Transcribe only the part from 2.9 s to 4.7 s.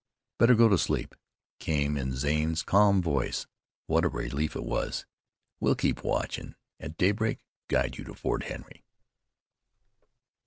voice. What a relief it